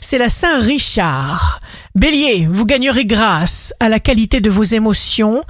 c'est 0.00 0.18
la 0.18 0.30
Saint 0.30 0.60
Richard. 0.60 1.60
Bélier, 1.94 2.46
vous 2.50 2.66
gagnerez 2.66 3.06
grâce 3.06 3.72
à 3.80 3.88
la 3.88 4.00
qualité 4.00 4.40
de 4.40 4.50
vos 4.50 4.64
émotions 4.64 5.42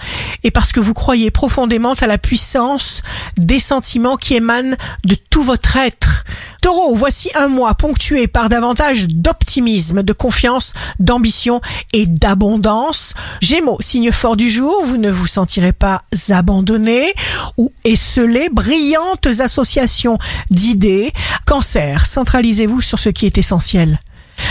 et 0.44 0.52
parce 0.52 0.72
que 0.72 0.78
vous 0.78 0.94
croyez 0.94 1.32
profondément 1.32 1.94
à 2.00 2.06
la 2.06 2.18
puissance 2.18 3.02
des 3.36 3.58
sentiments 3.58 4.16
qui 4.16 4.34
émanent 4.34 4.76
de 5.04 5.16
tout 5.28 5.42
votre 5.42 5.76
être. 5.76 6.24
Taureau, 6.62 6.94
voici 6.94 7.30
un 7.34 7.48
mois 7.48 7.74
ponctué 7.74 8.28
par 8.28 8.48
davantage 8.48 9.08
d'optimisme, 9.08 10.02
de 10.02 10.12
confiance, 10.12 10.72
d'ambition 11.00 11.60
et 11.92 12.06
d'abondance. 12.06 13.14
Gémeaux, 13.40 13.78
signe 13.80 14.12
fort 14.12 14.36
du 14.36 14.48
jour, 14.48 14.84
vous 14.84 14.98
ne 14.98 15.10
vous 15.10 15.26
sentirez 15.26 15.72
pas 15.72 16.02
abandonné 16.30 17.12
ou 17.56 17.72
esselé. 17.84 18.48
Brillantes 18.52 19.26
associations 19.40 20.18
d'idées. 20.50 21.12
Cancer, 21.46 22.06
centralisez-vous 22.06 22.80
sur 22.80 22.98
ce 22.98 23.08
qui 23.08 23.26
est 23.26 23.38
essentiel. 23.38 23.98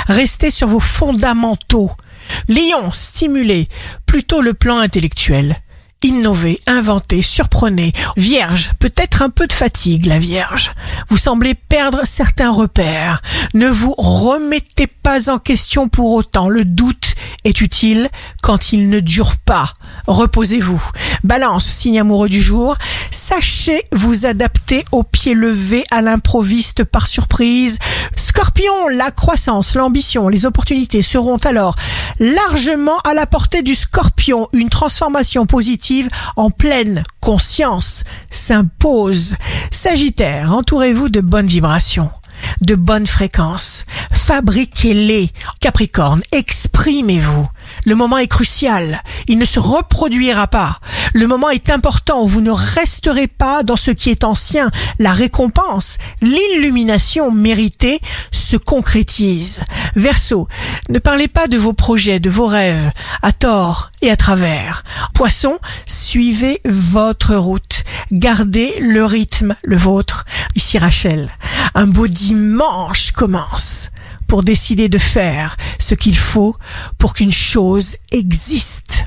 Restez 0.05 0.51
sur 0.51 0.67
vos 0.67 0.79
fondamentaux. 0.79 1.91
Lion, 2.47 2.91
stimulez 2.91 3.67
plutôt 4.05 4.41
le 4.41 4.53
plan 4.53 4.77
intellectuel. 4.77 5.55
Innovez, 6.03 6.61
inventez, 6.67 7.21
surprenez. 7.21 7.91
Vierge, 8.15 8.71
peut-être 8.79 9.23
un 9.23 9.29
peu 9.29 9.47
de 9.47 9.53
fatigue, 9.53 10.05
la 10.05 10.19
Vierge. 10.19 10.71
Vous 11.09 11.17
semblez 11.17 11.55
perdre 11.55 12.01
certains 12.03 12.51
repères. 12.51 13.21
Ne 13.55 13.67
vous 13.67 13.95
remettez 13.97 14.87
pas 14.87 15.31
en 15.31 15.39
question 15.39 15.89
pour 15.89 16.11
autant. 16.13 16.47
Le 16.47 16.63
doute 16.63 17.04
est 17.43 17.61
utile 17.61 18.09
quand 18.41 18.73
il 18.73 18.89
ne 18.89 18.99
dure 18.99 19.37
pas. 19.37 19.71
Reposez-vous. 20.07 20.83
Balance, 21.23 21.65
signe 21.65 21.99
amoureux 21.99 22.29
du 22.29 22.41
jour. 22.41 22.75
Sachez 23.11 23.83
vous 23.91 24.25
adapter 24.25 24.85
au 24.91 25.03
pied 25.03 25.33
levé 25.33 25.85
à 25.91 26.01
l'improviste 26.01 26.83
par 26.83 27.07
surprise. 27.07 27.79
Scorpion, 28.15 28.87
la 28.89 29.11
croissance, 29.11 29.75
l'ambition, 29.75 30.27
les 30.27 30.45
opportunités 30.45 31.01
seront 31.01 31.37
alors 31.37 31.75
largement 32.19 32.97
à 32.99 33.13
la 33.13 33.25
portée 33.25 33.61
du 33.61 33.75
scorpion. 33.75 34.47
Une 34.53 34.69
transformation 34.69 35.45
positive 35.45 36.09
en 36.35 36.49
pleine 36.49 37.03
conscience 37.19 38.03
s'impose. 38.29 39.35
Sagittaire, 39.71 40.53
entourez-vous 40.53 41.09
de 41.09 41.21
bonnes 41.21 41.47
vibrations 41.47 42.09
de 42.61 42.75
bonnes 42.75 43.07
fréquences. 43.07 43.85
Fabriquez-les. 44.25 45.29
Capricorne, 45.59 46.19
exprimez-vous. 46.31 47.47
Le 47.85 47.93
moment 47.93 48.17
est 48.17 48.25
crucial. 48.25 49.03
Il 49.27 49.37
ne 49.37 49.45
se 49.45 49.59
reproduira 49.59 50.47
pas. 50.47 50.79
Le 51.13 51.27
moment 51.27 51.51
est 51.51 51.69
important. 51.69 52.25
Vous 52.25 52.41
ne 52.41 52.49
resterez 52.49 53.27
pas 53.27 53.61
dans 53.61 53.75
ce 53.75 53.91
qui 53.91 54.09
est 54.09 54.23
ancien. 54.23 54.71
La 54.97 55.13
récompense, 55.13 55.99
l'illumination 56.23 57.29
méritée 57.29 57.99
se 58.31 58.57
concrétise. 58.57 59.63
Verseau, 59.95 60.47
ne 60.89 60.97
parlez 60.97 61.27
pas 61.27 61.47
de 61.47 61.57
vos 61.57 61.73
projets, 61.73 62.19
de 62.19 62.31
vos 62.31 62.47
rêves, 62.47 62.91
à 63.21 63.31
tort 63.31 63.91
et 64.01 64.09
à 64.09 64.15
travers. 64.15 64.83
Poisson, 65.13 65.59
suivez 65.85 66.61
votre 66.65 67.35
route. 67.35 67.83
Gardez 68.11 68.73
le 68.79 69.05
rythme, 69.05 69.55
le 69.63 69.77
vôtre. 69.77 70.25
Ici 70.55 70.79
Rachel, 70.79 71.29
un 71.75 71.85
beau 71.85 72.07
dimanche 72.07 73.11
commence 73.11 73.84
pour 74.35 74.43
décider 74.43 74.89
de 74.89 74.97
faire 74.97 75.55
ce 75.79 75.95
qu'il 75.95 76.17
faut 76.17 76.57
pour 76.97 77.13
qu'une 77.13 77.31
chose 77.31 77.95
existe. 78.11 79.05